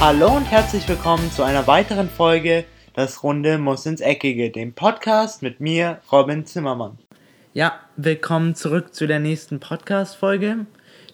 [0.00, 2.64] Hallo und herzlich willkommen zu einer weiteren Folge
[2.94, 6.98] Das Runde muss ins Eckige, dem Podcast mit mir, Robin Zimmermann.
[7.52, 10.66] Ja, willkommen zurück zu der nächsten Podcast-Folge.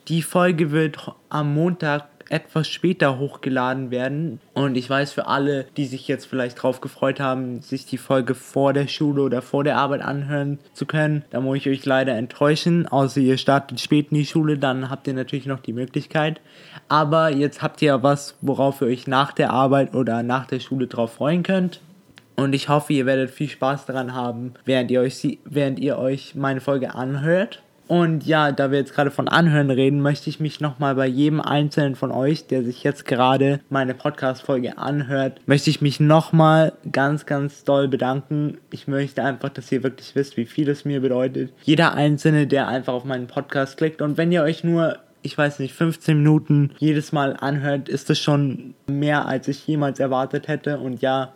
[0.09, 0.98] Die Folge wird
[1.30, 4.41] am Montag etwas später hochgeladen werden.
[4.52, 8.34] Und ich weiß für alle, die sich jetzt vielleicht drauf gefreut haben, sich die Folge
[8.34, 12.15] vor der Schule oder vor der Arbeit anhören zu können, da muss ich euch leider
[12.15, 12.87] enttäuschen.
[12.87, 16.41] Außer ihr startet spät in die Schule, dann habt ihr natürlich noch die Möglichkeit.
[16.88, 20.60] Aber jetzt habt ihr ja was, worauf ihr euch nach der Arbeit oder nach der
[20.60, 21.80] Schule drauf freuen könnt.
[22.37, 26.34] Und ich hoffe, ihr werdet viel Spaß daran haben, während ihr euch, während ihr euch
[26.34, 27.62] meine Folge anhört.
[27.87, 31.41] Und ja, da wir jetzt gerade von Anhören reden, möchte ich mich nochmal bei jedem
[31.41, 37.27] einzelnen von euch, der sich jetzt gerade meine Podcast-Folge anhört, möchte ich mich nochmal ganz,
[37.27, 38.59] ganz doll bedanken.
[38.70, 41.52] Ich möchte einfach, dass ihr wirklich wisst, wie viel es mir bedeutet.
[41.62, 44.01] Jeder Einzelne, der einfach auf meinen Podcast klickt.
[44.01, 48.18] Und wenn ihr euch nur ich weiß nicht, 15 Minuten jedes Mal anhört, ist das
[48.18, 50.79] schon mehr, als ich jemals erwartet hätte.
[50.79, 51.32] Und ja,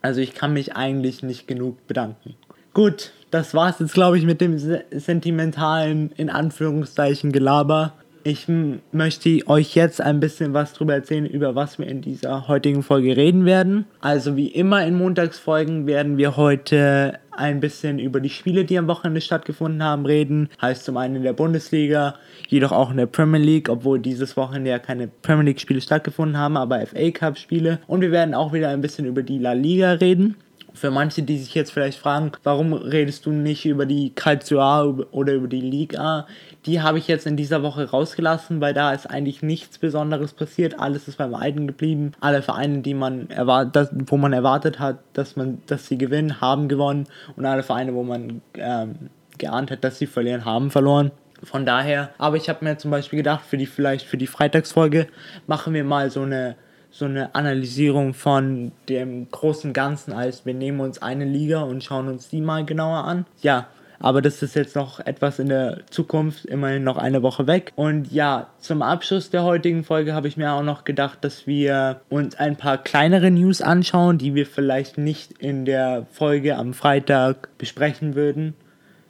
[0.00, 2.34] also ich kann mich eigentlich nicht genug bedanken.
[2.72, 4.58] Gut, das war's jetzt, glaube ich, mit dem
[4.90, 7.92] sentimentalen, in Anführungszeichen, Gelaber.
[8.28, 8.48] Ich
[8.90, 13.16] möchte euch jetzt ein bisschen was darüber erzählen, über was wir in dieser heutigen Folge
[13.16, 13.84] reden werden.
[14.00, 18.88] Also wie immer in Montagsfolgen werden wir heute ein bisschen über die Spiele, die am
[18.88, 20.48] Wochenende stattgefunden haben, reden.
[20.60, 22.16] Heißt zum einen in der Bundesliga,
[22.48, 26.36] jedoch auch in der Premier League, obwohl dieses Wochenende ja keine Premier League Spiele stattgefunden
[26.36, 27.78] haben, aber FA Cup Spiele.
[27.86, 30.34] Und wir werden auch wieder ein bisschen über die La Liga reden.
[30.76, 34.82] Für manche, die sich jetzt vielleicht fragen, warum redest du nicht über die Calcio A
[35.10, 36.26] oder über die Liga,
[36.66, 40.78] die habe ich jetzt in dieser Woche rausgelassen, weil da ist eigentlich nichts Besonderes passiert.
[40.78, 42.12] Alles ist beim Alten geblieben.
[42.20, 46.68] Alle Vereine, die man erwartet, wo man erwartet hat, dass man, dass sie gewinnen, haben
[46.68, 51.10] gewonnen und alle Vereine, wo man ähm, geahnt hat, dass sie verlieren, haben verloren.
[51.42, 55.06] Von daher, aber ich habe mir zum Beispiel gedacht, für die vielleicht für die Freitagsfolge
[55.46, 56.56] machen wir mal so eine
[56.98, 62.08] so eine Analysierung von dem großen Ganzen als wir nehmen uns eine Liga und schauen
[62.08, 63.26] uns die mal genauer an.
[63.42, 63.68] Ja,
[63.98, 67.72] aber das ist jetzt noch etwas in der Zukunft, immerhin noch eine Woche weg.
[67.76, 72.00] Und ja, zum Abschluss der heutigen Folge habe ich mir auch noch gedacht, dass wir
[72.08, 77.48] uns ein paar kleinere News anschauen, die wir vielleicht nicht in der Folge am Freitag
[77.58, 78.54] besprechen würden.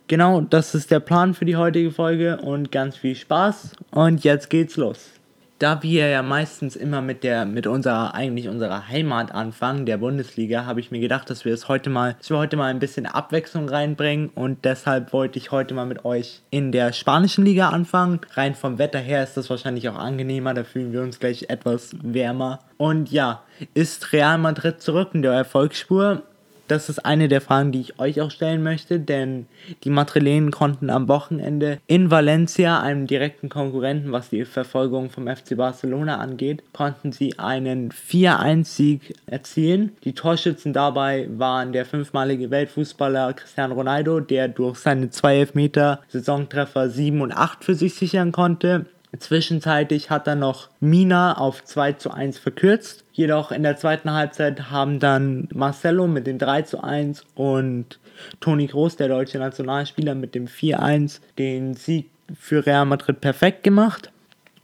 [0.08, 3.72] Genau, das ist der Plan für die heutige Folge und ganz viel Spaß.
[3.90, 5.15] Und jetzt geht's los
[5.58, 10.66] da wir ja meistens immer mit der, mit unserer, eigentlich unserer Heimat anfangen, der Bundesliga,
[10.66, 13.06] habe ich mir gedacht, dass wir es heute mal, dass wir heute mal ein bisschen
[13.06, 18.20] Abwechslung reinbringen und deshalb wollte ich heute mal mit euch in der spanischen Liga anfangen.
[18.34, 21.96] Rein vom Wetter her ist das wahrscheinlich auch angenehmer, da fühlen wir uns gleich etwas
[22.02, 22.60] wärmer.
[22.76, 23.42] Und ja,
[23.72, 26.22] ist Real Madrid zurück in der Erfolgsspur?
[26.68, 29.46] Das ist eine der Fragen, die ich euch auch stellen möchte, denn
[29.84, 35.56] die Madrilenen konnten am Wochenende in Valencia, einem direkten Konkurrenten, was die Verfolgung vom FC
[35.56, 39.92] Barcelona angeht, konnten sie einen 4-1-Sieg erzielen.
[40.04, 46.90] Die Torschützen dabei waren der fünfmalige Weltfußballer Cristiano Ronaldo, der durch seine zwei Elfmeter Saisontreffer
[46.90, 48.86] 7 und 8 für sich sichern konnte.
[49.18, 53.04] Zwischenzeitlich hat er noch Mina auf 2 zu 1 verkürzt.
[53.16, 57.98] Jedoch in der zweiten Halbzeit haben dann Marcelo mit dem 3 zu 1 und
[58.40, 64.12] Toni Groß, der deutsche Nationalspieler, mit dem 4-1 den Sieg für Real Madrid perfekt gemacht.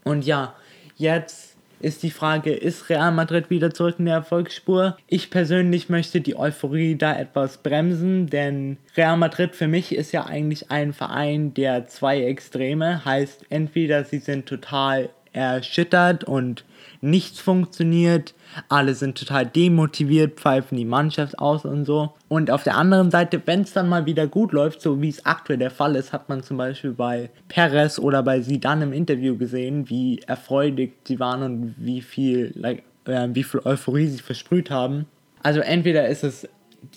[0.04, 0.52] Und ja,
[0.96, 4.98] jetzt ist die Frage, ist Real Madrid wieder zurück in der Erfolgsspur?
[5.06, 10.26] Ich persönlich möchte die Euphorie da etwas bremsen, denn Real Madrid für mich ist ja
[10.26, 16.66] eigentlich ein Verein der zwei Extreme, heißt entweder sie sind total erschüttert und
[17.02, 18.32] nichts funktioniert,
[18.68, 22.14] alle sind total demotiviert, pfeifen die Mannschaft aus und so.
[22.28, 25.26] Und auf der anderen Seite, wenn es dann mal wieder gut läuft, so wie es
[25.26, 29.36] aktuell der Fall ist, hat man zum Beispiel bei Perez oder bei Zidane im Interview
[29.36, 34.70] gesehen, wie erfreulich sie waren und wie viel, like, äh, wie viel Euphorie sie versprüht
[34.70, 35.06] haben.
[35.42, 36.48] Also entweder ist es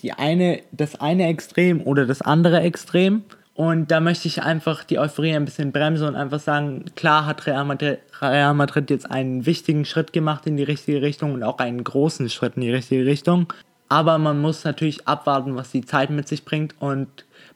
[0.02, 3.24] die eine, das eine Extrem oder das andere Extrem.
[3.56, 7.46] Und da möchte ich einfach die Euphorie ein bisschen bremsen und einfach sagen, klar hat
[7.46, 11.58] Real Madrid, Real Madrid jetzt einen wichtigen Schritt gemacht in die richtige Richtung und auch
[11.58, 13.50] einen großen Schritt in die richtige Richtung.
[13.88, 16.74] Aber man muss natürlich abwarten, was die Zeit mit sich bringt.
[16.80, 17.08] Und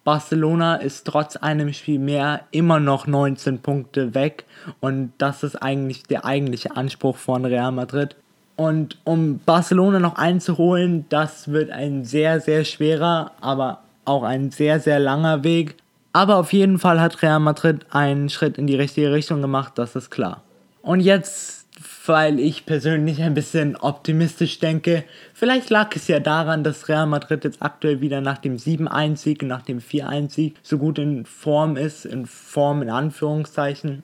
[0.02, 4.44] Barcelona ist trotz einem Spiel mehr immer noch 19 Punkte weg.
[4.80, 8.16] Und das ist eigentlich der eigentliche Anspruch von Real Madrid.
[8.56, 14.80] Und um Barcelona noch einzuholen, das wird ein sehr, sehr schwerer, aber auch ein sehr,
[14.80, 15.76] sehr langer Weg.
[16.12, 19.94] Aber auf jeden Fall hat Real Madrid einen Schritt in die richtige Richtung gemacht, das
[19.94, 20.42] ist klar.
[20.82, 21.66] Und jetzt,
[22.06, 25.04] weil ich persönlich ein bisschen optimistisch denke,
[25.34, 29.48] vielleicht lag es ja daran, dass Real Madrid jetzt aktuell wieder nach dem 7-1-Sieg und
[29.48, 34.02] nach dem 4-1-Sieg so gut in Form ist, in Form in Anführungszeichen.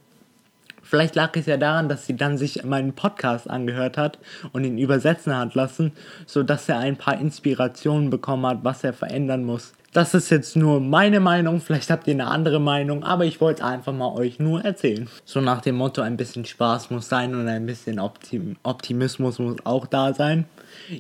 [0.87, 4.19] Vielleicht lag es ja daran, dass sie dann sich meinen Podcast angehört hat
[4.53, 5.93] und ihn übersetzen hat lassen,
[6.27, 9.73] sodass er ein paar Inspirationen bekommen hat, was er verändern muss.
[9.93, 13.65] Das ist jetzt nur meine Meinung, vielleicht habt ihr eine andere Meinung, aber ich wollte
[13.65, 15.09] einfach mal euch nur erzählen.
[15.25, 19.57] So nach dem Motto, ein bisschen Spaß muss sein und ein bisschen Optim Optimismus muss
[19.65, 20.45] auch da sein.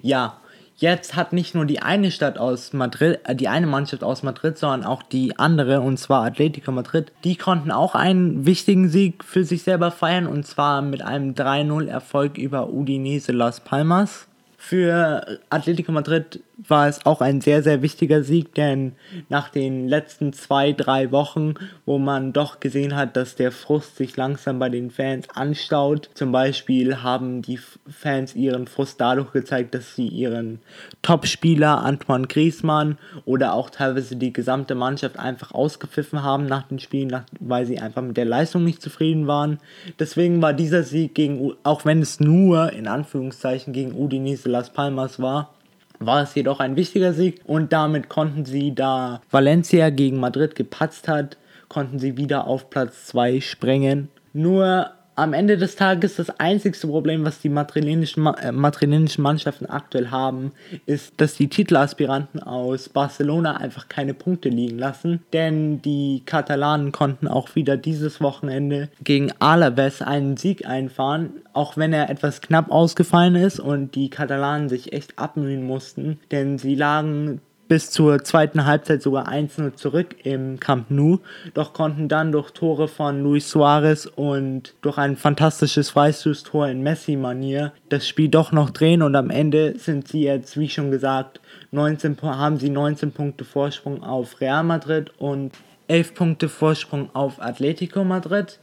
[0.02, 0.38] Ja,
[0.78, 4.58] Jetzt hat nicht nur die eine Stadt aus Madrid, äh, die eine Mannschaft aus Madrid,
[4.58, 7.12] sondern auch die andere, und zwar Atletico Madrid.
[7.24, 12.36] Die konnten auch einen wichtigen Sieg für sich selber feiern, und zwar mit einem 3-0-Erfolg
[12.36, 14.28] über Udinese Las Palmas.
[14.58, 18.92] Für Atletico Madrid war es auch ein sehr, sehr wichtiger Sieg, denn
[19.28, 21.54] nach den letzten zwei, drei Wochen,
[21.84, 26.32] wo man doch gesehen hat, dass der Frust sich langsam bei den Fans anstaut, zum
[26.32, 30.60] Beispiel haben die Fans ihren Frust dadurch gezeigt, dass sie ihren
[31.02, 37.14] Topspieler Antoine Griezmann oder auch teilweise die gesamte Mannschaft einfach ausgepfiffen haben nach den Spielen,
[37.38, 39.58] weil sie einfach mit der Leistung nicht zufrieden waren.
[39.98, 45.20] Deswegen war dieser Sieg gegen, auch wenn es nur in Anführungszeichen gegen Udinese Las Palmas
[45.20, 45.54] war,
[45.98, 51.08] war es jedoch ein wichtiger Sieg und damit konnten sie, da Valencia gegen Madrid gepatzt
[51.08, 51.36] hat,
[51.68, 54.08] konnten sie wieder auf Platz 2 sprengen.
[54.32, 60.10] Nur am Ende des Tages das einzigste Problem, was die madrilenischen, äh, madrilenischen Mannschaften aktuell
[60.10, 60.52] haben,
[60.84, 65.22] ist, dass die Titelaspiranten aus Barcelona einfach keine Punkte liegen lassen.
[65.32, 71.94] Denn die Katalanen konnten auch wieder dieses Wochenende gegen Alaves einen Sieg einfahren, auch wenn
[71.94, 76.20] er etwas knapp ausgefallen ist und die Katalanen sich echt abmühen mussten.
[76.30, 81.18] Denn sie lagen bis zur zweiten Halbzeit sogar 1-0 zurück im Camp Nou,
[81.54, 87.72] doch konnten dann durch Tore von Luis Suarez und durch ein fantastisches Freistoßtor in Messi-Manier
[87.88, 89.02] das Spiel doch noch drehen.
[89.02, 91.40] Und am Ende sind sie jetzt, wie schon gesagt,
[91.72, 95.52] 19, haben sie 19 Punkte Vorsprung auf Real Madrid und
[95.88, 98.58] 11 Punkte Vorsprung auf Atletico Madrid.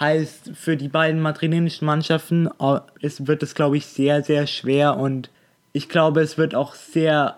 [0.00, 4.96] Heißt, für die beiden madrilenischen Mannschaften äh, es wird es, glaube ich, sehr, sehr schwer.
[4.96, 5.30] Und
[5.72, 7.36] ich glaube, es wird auch sehr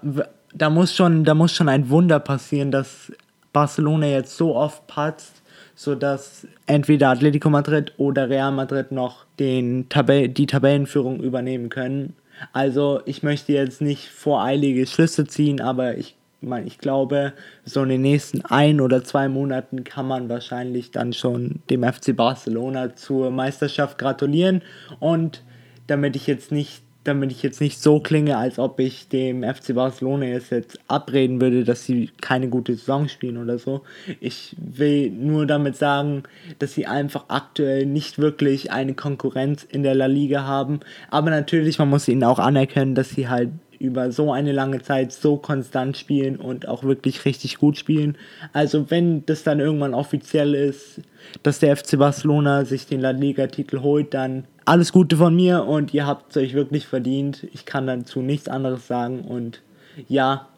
[0.54, 3.12] da muss schon, da muss schon ein Wunder passieren, dass
[3.52, 5.42] Barcelona jetzt so oft patzt,
[5.74, 12.14] sodass entweder Atletico Madrid oder Real Madrid noch den Tabell die Tabellenführung übernehmen können.
[12.52, 17.32] Also ich möchte jetzt nicht voreilige Schlüsse ziehen, aber ich meine, ich glaube,
[17.64, 22.14] so in den nächsten ein oder zwei Monaten kann man wahrscheinlich dann schon dem FC
[22.14, 24.62] Barcelona zur Meisterschaft gratulieren.
[25.00, 25.42] Und
[25.86, 29.74] damit ich jetzt nicht damit ich jetzt nicht so klinge, als ob ich dem FC
[29.74, 33.82] Barcelona jetzt, jetzt abreden würde, dass sie keine gute Saison spielen oder so.
[34.20, 36.22] Ich will nur damit sagen,
[36.58, 40.80] dass sie einfach aktuell nicht wirklich eine Konkurrenz in der La Liga haben.
[41.10, 43.50] Aber natürlich, man muss ihnen auch anerkennen, dass sie halt
[43.84, 48.16] über so eine lange Zeit so konstant spielen und auch wirklich richtig gut spielen.
[48.52, 51.00] Also wenn das dann irgendwann offiziell ist,
[51.42, 55.94] dass der FC Barcelona sich den La Liga-Titel holt, dann alles Gute von mir und
[55.94, 57.46] ihr habt es euch wirklich verdient.
[57.52, 59.62] Ich kann dazu nichts anderes sagen und
[60.08, 60.48] ja,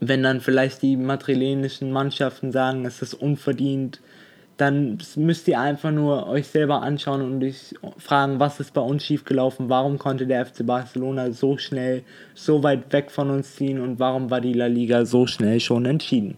[0.00, 4.00] wenn dann vielleicht die madrilenischen Mannschaften sagen, es ist unverdient,
[4.56, 9.04] dann müsst ihr einfach nur euch selber anschauen und euch fragen, was ist bei uns
[9.04, 12.02] schiefgelaufen, warum konnte der FC Barcelona so schnell
[12.34, 15.86] so weit weg von uns ziehen und warum war die La Liga so schnell schon
[15.86, 16.36] entschieden.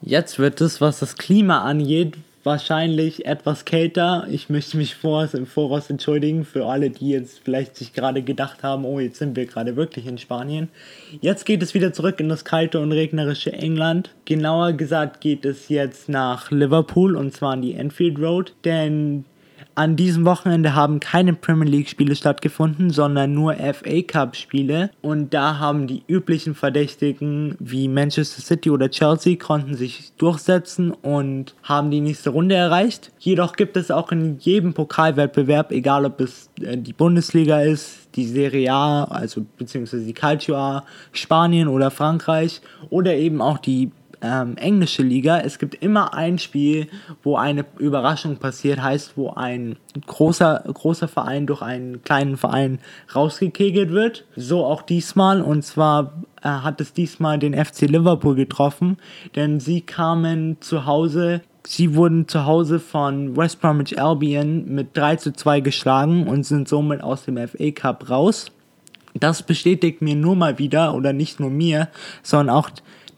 [0.00, 4.26] Jetzt wird es, was das Klima angeht, wahrscheinlich etwas kälter.
[4.30, 8.62] Ich möchte mich vor, im Voraus entschuldigen für alle, die jetzt vielleicht sich gerade gedacht
[8.62, 10.68] haben, oh, jetzt sind wir gerade wirklich in Spanien.
[11.20, 14.10] Jetzt geht es wieder zurück in das kalte und regnerische England.
[14.26, 19.24] Genauer gesagt geht es jetzt nach Liverpool und zwar an die Enfield Road, denn
[19.74, 25.34] an diesem Wochenende haben keine Premier League Spiele stattgefunden, sondern nur FA Cup Spiele und
[25.34, 31.90] da haben die üblichen Verdächtigen wie Manchester City oder Chelsea konnten sich durchsetzen und haben
[31.90, 33.10] die nächste Runde erreicht.
[33.18, 38.26] Jedoch gibt es auch in jedem Pokalwettbewerb, egal ob es äh, die Bundesliga ist, die
[38.26, 43.90] Serie A, also beziehungsweise die Calcio A, Spanien oder Frankreich oder eben auch die
[44.24, 45.38] ähm, englische Liga.
[45.40, 46.88] Es gibt immer ein Spiel,
[47.22, 49.76] wo eine Überraschung passiert, heißt, wo ein
[50.06, 52.78] großer, großer Verein durch einen kleinen Verein
[53.14, 54.24] rausgekegelt wird.
[54.34, 55.42] So auch diesmal.
[55.42, 58.96] Und zwar äh, hat es diesmal den FC Liverpool getroffen,
[59.36, 65.16] denn sie kamen zu Hause Sie wurden zu Hause von West Bromwich Albion mit 3
[65.16, 68.52] zu 2 geschlagen und sind somit aus dem FA Cup raus.
[69.14, 71.88] Das bestätigt mir nur mal wieder, oder nicht nur mir,
[72.22, 72.68] sondern auch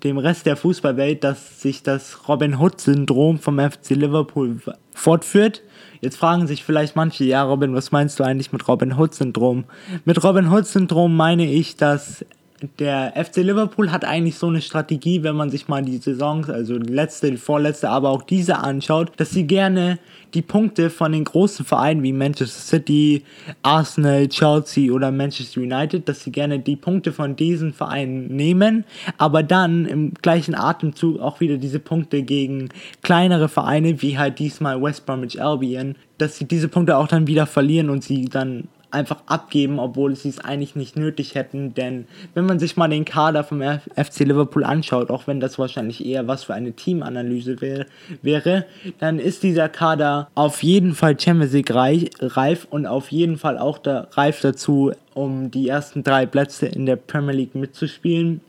[0.05, 4.61] dem Rest der Fußballwelt, dass sich das Robin Hood-Syndrom vom FC Liverpool
[4.93, 5.63] fortführt.
[6.01, 9.65] Jetzt fragen sich vielleicht manche, ja Robin, was meinst du eigentlich mit Robin Hood-Syndrom?
[10.05, 12.25] Mit Robin Hood-Syndrom meine ich, dass
[12.79, 16.79] der FC Liverpool hat eigentlich so eine Strategie, wenn man sich mal die Saisons, also
[16.79, 19.99] die letzte, die vorletzte, aber auch diese anschaut, dass sie gerne
[20.35, 23.23] die Punkte von den großen Vereinen wie Manchester City,
[23.63, 28.85] Arsenal, Chelsea oder Manchester United, dass sie gerne die Punkte von diesen Vereinen nehmen,
[29.19, 32.71] aber dann im gleichen Atemzug auch wieder diese Punkte gegen
[33.03, 37.47] kleinere Vereine wie halt diesmal West Bromwich Albion, dass sie diese Punkte auch dann wieder
[37.47, 41.75] verlieren und sie dann einfach abgeben, obwohl sie es eigentlich nicht nötig hätten.
[41.75, 46.05] Denn wenn man sich mal den Kader vom FC Liverpool anschaut, auch wenn das wahrscheinlich
[46.05, 47.87] eher was für eine Teamanalyse wär,
[48.23, 48.67] wäre,
[48.99, 53.79] dann ist dieser Kader auf jeden Fall Champions League reif und auf jeden Fall auch
[53.79, 58.41] da, reif dazu, um die ersten drei Plätze in der Premier League mitzuspielen.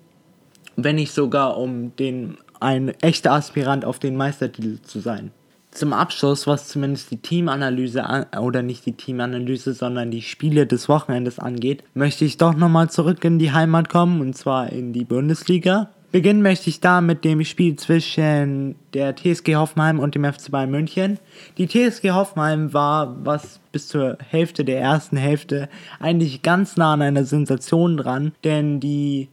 [0.75, 5.31] Wenn nicht sogar um den ein echter Aspirant auf den Meistertitel zu sein
[5.77, 8.03] zum Abschluss, was zumindest die Teamanalyse
[8.39, 13.23] oder nicht die Teamanalyse, sondern die Spiele des Wochenendes angeht, möchte ich doch nochmal zurück
[13.23, 15.89] in die Heimat kommen und zwar in die Bundesliga.
[16.11, 20.71] Beginnen möchte ich da mit dem Spiel zwischen der TSG Hoffenheim und dem FC Bayern
[20.71, 21.19] München.
[21.57, 25.67] Die TSG Hoffenheim war, was bis zur Hälfte der ersten Hälfte
[25.99, 29.27] eigentlich ganz nah an einer Sensation dran, denn die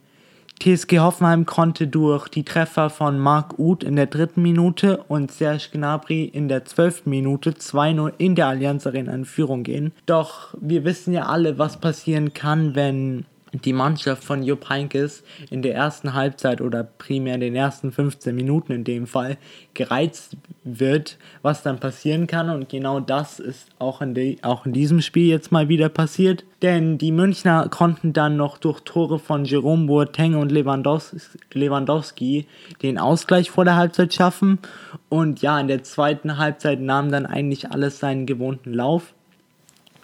[0.65, 5.69] TSG Hoffenheim konnte durch die Treffer von Marc Uth in der dritten Minute und Serge
[5.73, 9.93] Gnabry in der zwölften Minute 2-0 in der Allianz Arena in Führung gehen.
[10.07, 13.27] Doch wir wissen ja alle, was passieren kann, wenn
[13.63, 18.35] die Mannschaft von Jupp Heynckes in der ersten Halbzeit oder primär in den ersten 15
[18.35, 19.37] Minuten in dem Fall
[19.75, 22.51] gereizt wird, was dann passieren kann.
[22.51, 26.45] Und genau das ist auch in, die, auch in diesem Spiel jetzt mal wieder passiert.
[26.63, 32.47] Denn die Münchner konnten dann noch durch Tore von Jerome Boateng und Lewandowski
[32.83, 34.59] den Ausgleich vor der Halbzeit schaffen.
[35.09, 39.15] Und ja, in der zweiten Halbzeit nahm dann eigentlich alles seinen gewohnten Lauf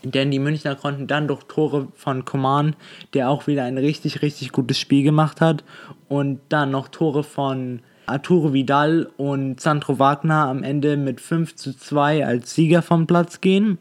[0.02, 2.76] denn die Münchner konnten dann durch Tore von Coman,
[3.14, 5.64] der auch wieder ein richtig, richtig gutes Spiel gemacht hat,
[6.08, 11.76] und dann noch Tore von Arturo Vidal und Sandro Wagner am Ende mit 5 zu
[11.76, 13.78] 2 als Sieger vom Platz gehen.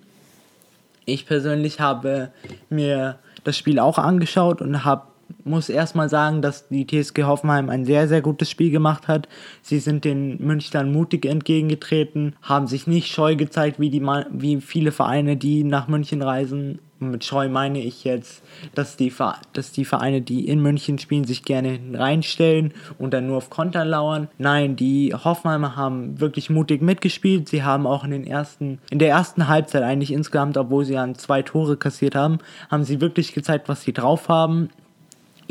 [1.05, 2.31] Ich persönlich habe
[2.69, 5.03] mir das Spiel auch angeschaut und habe
[5.43, 9.27] muss erstmal sagen, dass die TSG Hoffenheim ein sehr, sehr gutes Spiel gemacht hat.
[9.62, 14.91] Sie sind den Münchnern mutig entgegengetreten, haben sich nicht scheu gezeigt, wie, die, wie viele
[14.91, 16.79] Vereine, die nach München reisen.
[17.01, 18.43] Mit scheu meine ich jetzt,
[18.75, 19.13] dass die,
[19.53, 23.86] dass die Vereine, die in München spielen, sich gerne reinstellen und dann nur auf Konter
[23.86, 24.27] lauern.
[24.38, 27.48] Nein, die Hoffenheimer haben wirklich mutig mitgespielt.
[27.48, 31.15] Sie haben auch in den ersten, in der ersten Halbzeit eigentlich insgesamt, obwohl sie an
[31.15, 34.69] zwei Tore kassiert haben, haben sie wirklich gezeigt, was sie drauf haben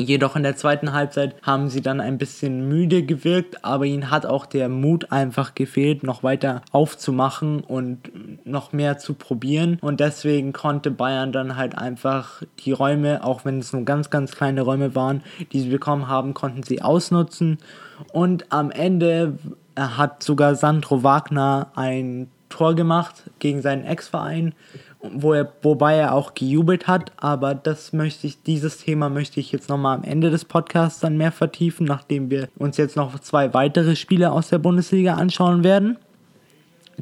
[0.01, 4.25] Jedoch in der zweiten Halbzeit haben sie dann ein bisschen müde gewirkt, aber ihnen hat
[4.25, 8.09] auch der Mut einfach gefehlt, noch weiter aufzumachen und
[8.45, 9.77] noch mehr zu probieren.
[9.81, 14.31] Und deswegen konnte Bayern dann halt einfach die Räume, auch wenn es nur ganz, ganz
[14.37, 17.57] kleine Räume waren, die sie bekommen haben, konnten sie ausnutzen.
[18.13, 19.37] Und am Ende
[19.77, 24.53] hat sogar Sandro Wagner ein Tor gemacht gegen seinen Ex-Verein
[25.01, 29.51] wo er, wobei er auch gejubelt hat, aber das möchte ich, dieses Thema möchte ich
[29.51, 33.53] jetzt nochmal am Ende des Podcasts dann mehr vertiefen, nachdem wir uns jetzt noch zwei
[33.53, 35.97] weitere Spiele aus der Bundesliga anschauen werden.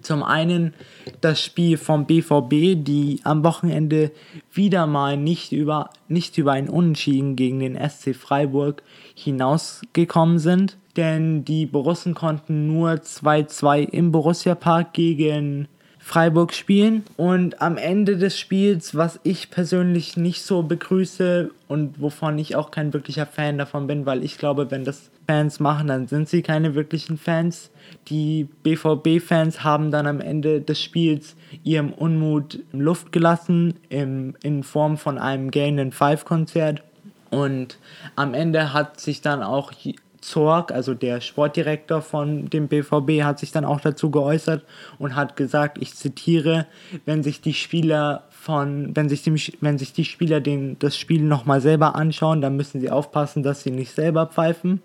[0.01, 0.73] Zum einen
[1.21, 4.11] das Spiel vom BVB, die am Wochenende
[4.53, 8.83] wieder mal nicht über, nicht über ein Unentschieden gegen den SC Freiburg
[9.15, 10.77] hinausgekommen sind.
[10.97, 15.67] Denn die Borussen konnten nur 2-2 im Borussia Park gegen
[16.07, 17.03] Freiburg spielen.
[17.17, 22.71] Und am Ende des Spiels, was ich persönlich nicht so begrüße und wovon ich auch
[22.71, 26.43] kein wirklicher Fan davon bin, weil ich glaube, wenn das Fans machen, dann sind sie
[26.43, 27.71] keine wirklichen Fans.
[28.07, 31.35] Die BVB-Fans haben dann am Ende des Spiels
[31.65, 36.83] ihrem Unmut Luft gelassen im, in Form von einem Gain Five-Konzert.
[37.31, 37.77] Und
[38.15, 39.73] am Ende hat sich dann auch
[40.21, 44.63] Zorg, also der Sportdirektor von dem BVB, hat sich dann auch dazu geäußert
[45.00, 46.65] und hat gesagt, ich zitiere,
[47.05, 51.21] wenn sich die Spieler von, wenn sich die, wenn sich die Spieler den, das Spiel
[51.21, 54.81] nochmal selber anschauen, dann müssen sie aufpassen, dass sie nicht selber pfeifen.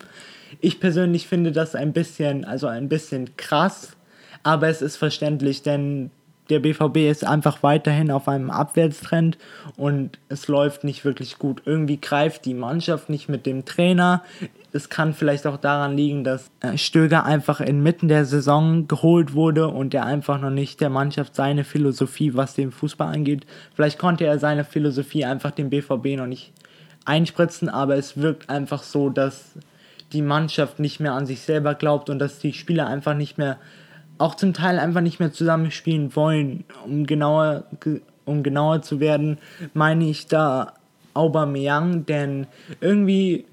[0.60, 3.96] Ich persönlich finde das ein bisschen, also ein bisschen krass,
[4.42, 6.10] aber es ist verständlich, denn
[6.52, 9.38] der BVB ist einfach weiterhin auf einem Abwärtstrend
[9.76, 11.62] und es läuft nicht wirklich gut.
[11.64, 14.22] Irgendwie greift die Mannschaft nicht mit dem Trainer.
[14.70, 19.68] Es kann vielleicht auch daran liegen, dass äh, Stöger einfach inmitten der Saison geholt wurde
[19.68, 23.46] und er einfach noch nicht der Mannschaft seine Philosophie, was den Fußball angeht.
[23.74, 26.52] Vielleicht konnte er seine Philosophie einfach dem BVB noch nicht
[27.06, 29.52] einspritzen, aber es wirkt einfach so, dass
[30.12, 33.56] die Mannschaft nicht mehr an sich selber glaubt und dass die Spieler einfach nicht mehr,
[34.22, 36.64] auch zum Teil einfach nicht mehr zusammenspielen wollen.
[36.86, 37.64] Um genauer,
[38.24, 39.38] um genauer zu werden,
[39.74, 40.74] meine ich da
[41.12, 42.46] Aubameyang, denn
[42.80, 43.44] irgendwie,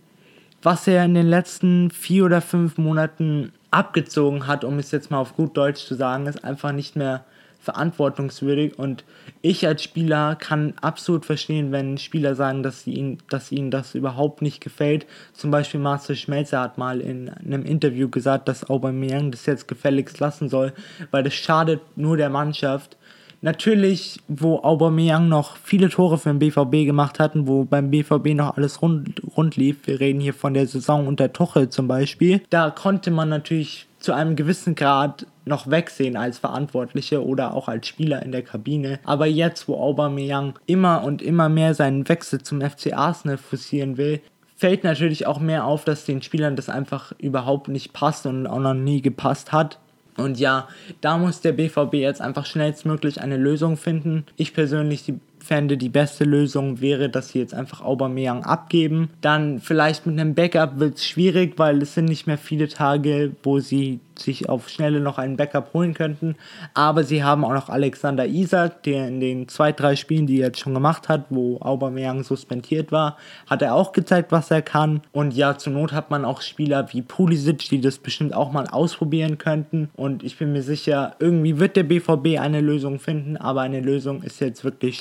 [0.61, 5.19] was er in den letzten vier oder fünf Monaten abgezogen hat, um es jetzt mal
[5.19, 7.25] auf gut Deutsch zu sagen, ist einfach nicht mehr
[7.59, 9.03] verantwortungswürdig und
[9.41, 13.95] ich als Spieler kann absolut verstehen, wenn Spieler sagen, dass, sie ihn, dass ihnen das
[13.95, 15.05] überhaupt nicht gefällt.
[15.33, 20.19] Zum Beispiel Marcel Schmelzer hat mal in einem Interview gesagt, dass Aubameyang das jetzt gefälligst
[20.19, 20.73] lassen soll,
[21.11, 22.97] weil das schadet nur der Mannschaft.
[23.41, 28.57] Natürlich, wo Aubameyang noch viele Tore für den BVB gemacht hatten, wo beim BVB noch
[28.57, 32.69] alles rund, rund lief, wir reden hier von der Saison unter Tuchel zum Beispiel, da
[32.69, 38.23] konnte man natürlich zu einem gewissen Grad noch wegsehen als Verantwortliche oder auch als Spieler
[38.23, 38.99] in der Kabine.
[39.03, 44.21] Aber jetzt, wo Aubameyang immer und immer mehr seinen Wechsel zum FC Arsenal forcieren will,
[44.55, 48.59] fällt natürlich auch mehr auf, dass den Spielern das einfach überhaupt nicht passt und auch
[48.59, 49.79] noch nie gepasst hat.
[50.17, 50.67] Und ja,
[51.01, 54.25] da muss der BVB jetzt einfach schnellstmöglich eine Lösung finden.
[54.35, 59.09] Ich persönlich die fände, die beste Lösung wäre, dass sie jetzt einfach Aubameyang abgeben.
[59.21, 63.31] Dann vielleicht mit einem Backup wird es schwierig, weil es sind nicht mehr viele Tage,
[63.43, 66.35] wo sie sich auf Schnelle noch einen Backup holen könnten.
[66.73, 70.47] Aber sie haben auch noch Alexander Isak, der in den zwei, drei Spielen, die er
[70.47, 75.01] jetzt schon gemacht hat, wo Aubameyang suspendiert war, hat er auch gezeigt, was er kann.
[75.11, 78.67] Und ja, zur Not hat man auch Spieler wie Pulisic, die das bestimmt auch mal
[78.67, 79.89] ausprobieren könnten.
[79.95, 84.23] Und ich bin mir sicher, irgendwie wird der BVB eine Lösung finden, aber eine Lösung
[84.23, 84.99] ist jetzt wirklich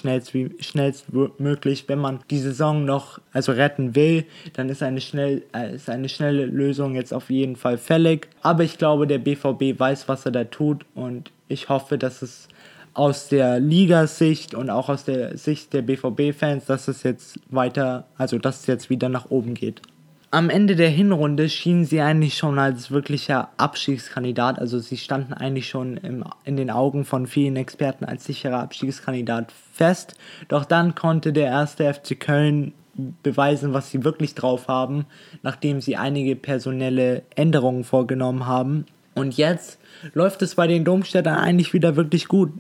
[0.61, 5.89] schnellstmöglich, wenn man die Saison noch also retten will, dann ist eine, schnell, äh, ist
[5.89, 8.29] eine schnelle Lösung jetzt auf jeden Fall fällig.
[8.43, 12.49] Aber ich glaube, der BVB weiß, was er da tut und ich hoffe, dass es
[12.95, 18.39] aus der Ligasicht und auch aus der Sicht der BVB-Fans, dass es jetzt weiter, also
[18.39, 19.83] dass es jetzt wieder nach oben geht.
[20.31, 25.69] Am Ende der Hinrunde schienen sie eigentlich schon als wirklicher Abstiegskandidat, also sie standen eigentlich
[25.69, 30.17] schon im, in den Augen von vielen Experten als sicherer Abstiegskandidat fest.
[30.49, 32.75] Doch dann konnte der erste FC Köln
[33.23, 35.07] beweisen, was sie wirklich drauf haben,
[35.43, 38.85] nachdem sie einige personelle Änderungen vorgenommen haben
[39.19, 39.79] und jetzt
[40.15, 42.53] läuft es bei den Domstädtern eigentlich wieder wirklich gut.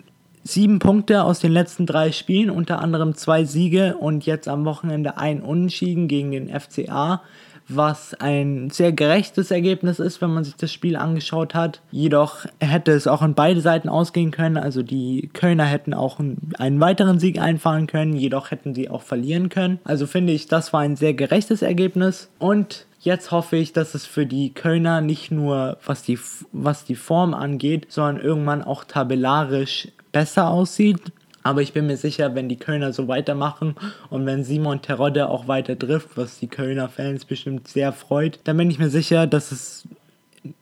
[0.44, 5.18] Sieben Punkte aus den letzten drei Spielen, unter anderem zwei Siege und jetzt am Wochenende
[5.18, 7.22] ein Unentschieden gegen den FCA,
[7.68, 11.82] was ein sehr gerechtes Ergebnis ist, wenn man sich das Spiel angeschaut hat.
[11.90, 14.56] Jedoch hätte es auch an beide Seiten ausgehen können.
[14.56, 19.50] Also die Kölner hätten auch einen weiteren Sieg einfahren können, jedoch hätten sie auch verlieren
[19.50, 19.80] können.
[19.84, 22.30] Also finde ich, das war ein sehr gerechtes Ergebnis.
[22.38, 26.18] Und Jetzt hoffe ich, dass es für die Kölner nicht nur was die,
[26.52, 31.00] was die Form angeht, sondern irgendwann auch tabellarisch besser aussieht.
[31.44, 33.76] Aber ich bin mir sicher, wenn die Kölner so weitermachen
[34.10, 38.56] und wenn Simon Terodde auch weiter trifft, was die Kölner Fans bestimmt sehr freut, dann
[38.56, 39.88] bin ich mir sicher, dass es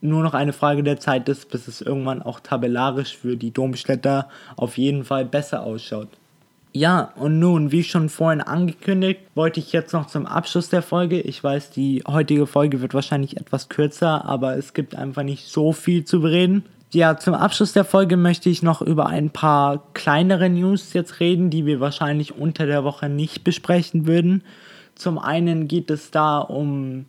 [0.01, 4.29] nur noch eine Frage der Zeit ist, bis es irgendwann auch tabellarisch für die Domstädter
[4.57, 6.09] auf jeden Fall besser ausschaut.
[6.77, 11.19] Ja, und nun, wie schon vorhin angekündigt, wollte ich jetzt noch zum Abschluss der Folge.
[11.19, 15.73] Ich weiß, die heutige Folge wird wahrscheinlich etwas kürzer, aber es gibt einfach nicht so
[15.73, 16.65] viel zu bereden.
[16.93, 21.49] Ja, zum Abschluss der Folge möchte ich noch über ein paar kleinere News jetzt reden,
[21.49, 24.43] die wir wahrscheinlich unter der Woche nicht besprechen würden.
[24.97, 27.07] Zum einen geht es da um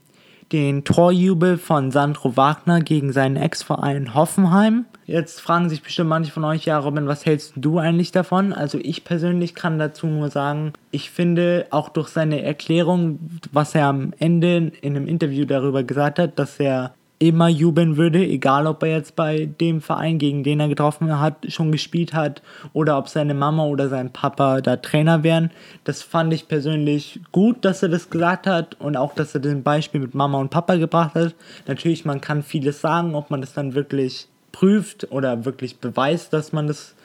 [0.53, 4.85] den Torjubel von Sandro Wagner gegen seinen Ex-Verein Hoffenheim.
[5.09, 8.51] Jetzt fragen sich bestimmt manche von euch, ja, Robin, was hältst du eigentlich davon?
[8.51, 13.17] Also ich persönlich kann dazu nur sagen, ich finde auch durch seine Erklärung,
[13.53, 18.19] was er am Ende in einem Interview darüber gesagt hat, dass er immer jubeln würde,
[18.19, 22.41] egal ob er jetzt bei dem Verein, gegen den er getroffen hat, schon gespielt hat
[22.73, 25.51] oder ob seine Mama oder sein Papa da Trainer wären.
[25.85, 29.63] Das fand ich persönlich gut, dass er das gesagt hat und auch, dass er den
[29.63, 31.33] Beispiel mit Mama und Papa gebracht hat.
[31.65, 36.51] Natürlich, man kann vieles sagen, ob man das dann wirklich prüft oder wirklich beweist, dass
[36.51, 36.95] man das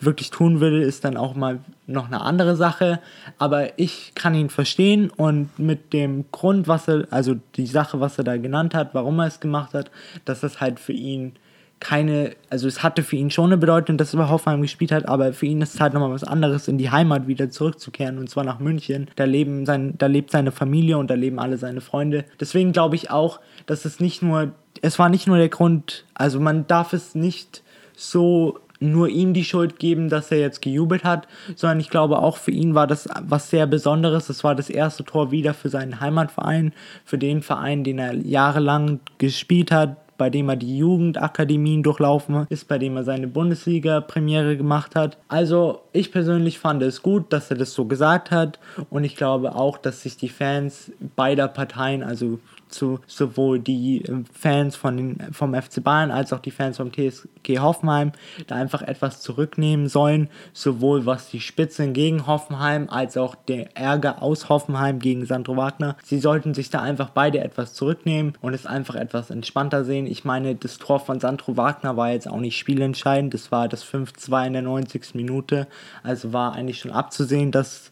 [0.00, 3.00] wirklich tun will, ist dann auch mal noch eine andere Sache.
[3.36, 8.16] Aber ich kann ihn verstehen und mit dem Grund, was er, also die Sache, was
[8.16, 9.90] er da genannt hat, warum er es gemacht hat,
[10.24, 11.32] dass das halt für ihn
[11.80, 15.06] keine, also es hatte für ihn schon eine Bedeutung, dass er bei Hoffenheim gespielt hat,
[15.08, 18.30] aber für ihn ist es halt nochmal was anderes, in die Heimat wieder zurückzukehren und
[18.30, 19.08] zwar nach München.
[19.16, 22.24] Da, leben sein, da lebt seine Familie und da leben alle seine Freunde.
[22.40, 26.40] Deswegen glaube ich auch, dass es nicht nur, es war nicht nur der Grund, also
[26.40, 27.62] man darf es nicht
[27.94, 32.36] so nur ihm die Schuld geben, dass er jetzt gejubelt hat, sondern ich glaube auch
[32.36, 34.28] für ihn war das was sehr Besonderes.
[34.28, 36.72] Es war das erste Tor wieder für seinen Heimatverein,
[37.04, 42.68] für den Verein, den er jahrelang gespielt hat, bei dem er die Jugendakademien durchlaufen ist,
[42.68, 45.16] bei dem er seine Bundesliga-Premiere gemacht hat.
[45.28, 48.58] Also ich persönlich fand es gut, dass er das so gesagt hat
[48.90, 52.38] und ich glaube auch, dass sich die Fans beider Parteien, also
[52.72, 56.92] zu sowohl die ähm, Fans von den, vom FC Bayern als auch die Fans vom
[56.92, 58.12] TSG Hoffenheim
[58.46, 64.22] da einfach etwas zurücknehmen sollen, sowohl was die Spitzen gegen Hoffenheim als auch der Ärger
[64.22, 65.96] aus Hoffenheim gegen Sandro Wagner.
[66.04, 70.06] Sie sollten sich da einfach beide etwas zurücknehmen und es einfach etwas entspannter sehen.
[70.06, 73.84] Ich meine, das Tor von Sandro Wagner war jetzt auch nicht spielentscheidend, das war das
[73.84, 75.14] 5-2 in der 90.
[75.14, 75.66] Minute,
[76.02, 77.90] also war eigentlich schon abzusehen, dass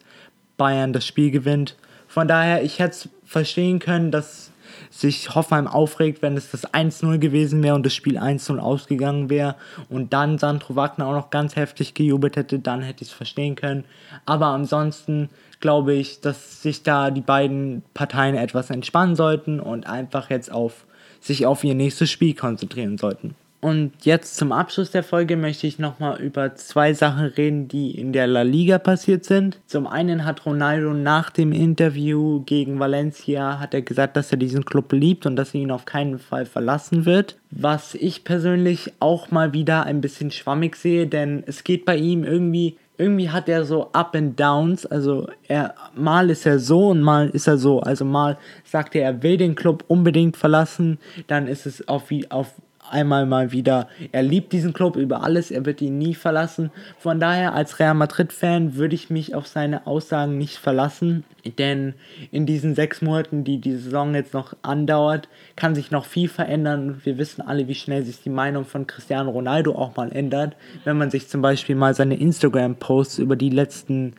[0.57, 1.77] Bayern das Spiel gewinnt.
[2.07, 4.50] Von daher, ich hätte es verstehen können, dass
[4.91, 9.55] sich Hoffenheim aufregt, wenn es das 1-0 gewesen wäre und das Spiel 1-0 ausgegangen wäre
[9.89, 13.55] und dann Sandro Wagner auch noch ganz heftig gejubelt hätte, dann hätte ich es verstehen
[13.55, 13.85] können.
[14.27, 20.29] Aber ansonsten glaube ich, dass sich da die beiden Parteien etwas entspannen sollten und einfach
[20.29, 20.87] jetzt auf
[21.21, 23.35] sich auf ihr nächstes Spiel konzentrieren sollten.
[23.61, 28.15] Und jetzt zum Abschluss der Folge möchte ich nochmal über zwei Sachen reden, die in
[28.15, 29.59] der La Liga passiert sind.
[29.67, 34.65] Zum einen hat Ronaldo nach dem Interview gegen Valencia hat er gesagt, dass er diesen
[34.65, 37.37] Club liebt und dass er ihn auf keinen Fall verlassen wird.
[37.51, 42.25] Was ich persönlich auch mal wieder ein bisschen schwammig sehe, denn es geht bei ihm
[42.25, 44.85] irgendwie irgendwie hat er so Up and Downs.
[44.85, 47.81] Also er mal ist er so und mal ist er so.
[47.81, 52.53] Also mal sagt er, er will den Club unbedingt verlassen, dann ist es auf, auf
[52.93, 56.71] einmal mal wieder, er liebt diesen Club über alles, er wird ihn nie verlassen.
[56.99, 61.25] Von daher als Real Madrid-Fan würde ich mich auf seine Aussagen nicht verlassen,
[61.59, 61.95] denn
[62.31, 67.01] in diesen sechs Monaten, die die Saison jetzt noch andauert, kann sich noch viel verändern.
[67.05, 70.57] Wir wissen alle, wie schnell sich die Meinung von Cristiano Ronaldo auch mal ändert.
[70.85, 74.15] Wenn man sich zum Beispiel mal seine Instagram-Posts über die letzten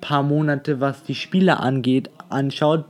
[0.00, 2.84] paar Monate, was die Spiele angeht, anschaut,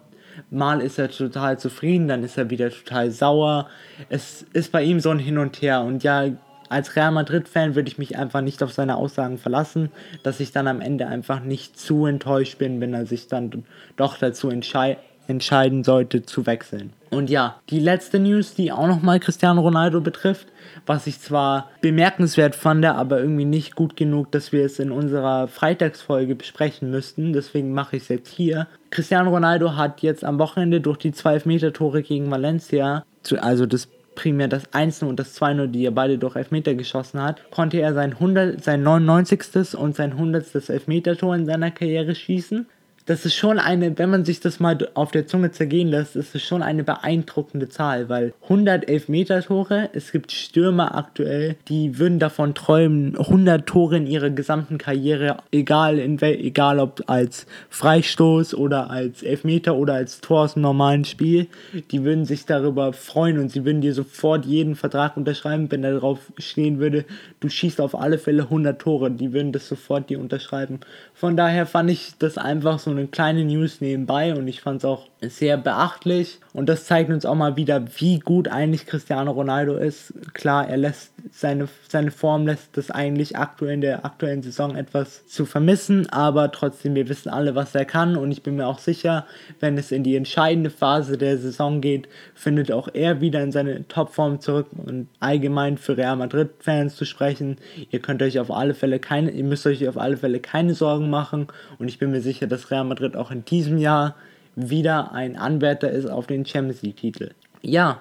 [0.51, 3.69] Mal ist er total zufrieden, dann ist er wieder total sauer.
[4.09, 5.83] Es ist bei ihm so ein Hin und Her.
[5.83, 6.25] Und ja,
[6.69, 9.91] als Real Madrid-Fan würde ich mich einfach nicht auf seine Aussagen verlassen,
[10.23, 13.65] dass ich dann am Ende einfach nicht zu enttäuscht bin, wenn er sich dann
[13.97, 14.99] doch dazu entschei
[15.31, 16.93] entscheiden sollte, zu wechseln.
[17.11, 20.49] Und ja, die letzte News, die auch nochmal Cristiano Ronaldo betrifft,
[20.87, 25.49] was ich zwar bemerkenswert fand, aber irgendwie nicht gut genug, dass wir es in unserer
[25.49, 27.33] Freitagsfolge besprechen müssten.
[27.33, 28.69] Deswegen mache ich es jetzt hier.
[28.91, 33.05] Cristiano Ronaldo hat jetzt am Wochenende durch die 12-Meter-Tore gegen Valencia,
[33.41, 37.51] also das primär das 1 und das 2-0, die er beide durch Elfmeter geschossen hat,
[37.51, 39.75] konnte er sein, 100, sein 99.
[39.75, 40.69] und sein 100.
[40.69, 42.67] Elfmeter-Tor in seiner Karriere schießen
[43.07, 46.35] das ist schon eine, wenn man sich das mal auf der Zunge zergehen lässt, ist
[46.35, 52.19] es schon eine beeindruckende Zahl, weil 111 Meter Tore, es gibt Stürmer aktuell, die würden
[52.19, 58.55] davon träumen, 100 Tore in ihrer gesamten Karriere, egal in wel, egal ob als Freistoß
[58.55, 61.47] oder als Elfmeter oder als Tor aus einem normalen Spiel,
[61.91, 65.93] die würden sich darüber freuen und sie würden dir sofort jeden Vertrag unterschreiben, wenn da
[65.93, 67.05] drauf stehen würde,
[67.41, 70.81] du schießt auf alle Fälle 100 Tore, die würden das sofort dir unterschreiben.
[71.15, 74.79] Von daher fand ich das einfach so eine eine kleine News nebenbei und ich fand
[74.79, 76.41] es auch sehr beachtlich.
[76.53, 80.13] Und das zeigt uns auch mal wieder, wie gut eigentlich Cristiano Ronaldo ist.
[80.35, 85.27] Klar, er lässt seine, seine Form lässt das eigentlich aktuell in der aktuellen Saison etwas
[85.27, 88.79] zu vermissen, aber trotzdem, wir wissen alle, was er kann und ich bin mir auch
[88.79, 89.27] sicher,
[89.61, 93.87] wenn es in die entscheidende Phase der Saison geht, findet auch er wieder in seine
[93.89, 97.59] Topform zurück und allgemein für Real Madrid Fans zu sprechen,
[97.91, 101.11] ihr könnt euch auf alle Fälle keine, ihr müsst euch auf alle Fälle keine Sorgen
[101.11, 104.17] machen und ich bin mir sicher, dass Real Madrid auch in diesem Jahr
[104.57, 107.31] wieder ein Anwärter ist auf den Champions League Titel.
[107.63, 108.01] Ja,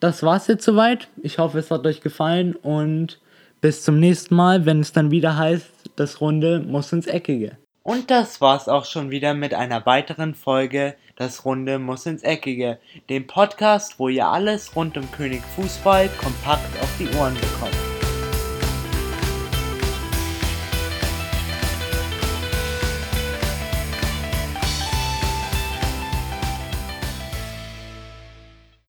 [0.00, 1.08] das war's jetzt soweit.
[1.22, 3.20] Ich hoffe, es hat euch gefallen und
[3.60, 7.56] bis zum nächsten Mal, wenn es dann wieder heißt, das Runde muss ins Eckige.
[7.82, 12.78] Und das war's auch schon wieder mit einer weiteren Folge Das Runde muss ins Eckige,
[13.08, 17.97] dem Podcast, wo ihr alles rund um König Fußball kompakt auf die Ohren bekommt.